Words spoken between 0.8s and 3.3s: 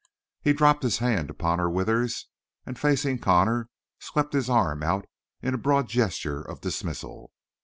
his hand upon her withers, and facing